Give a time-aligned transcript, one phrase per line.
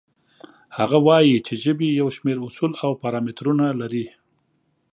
[0.77, 4.05] هغه وایي چې ژبې یو شمېر اصول او پارامترونه لري.